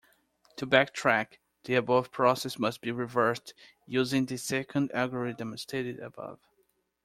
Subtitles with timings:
[0.55, 3.53] To backtrack, the above process must be reversed
[3.85, 6.39] using the second algorithm stated above.